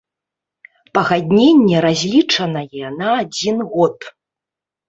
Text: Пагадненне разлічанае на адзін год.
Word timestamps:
Пагадненне 0.97 1.77
разлічанае 1.87 2.87
на 2.99 3.07
адзін 3.21 3.57
год. 3.75 3.97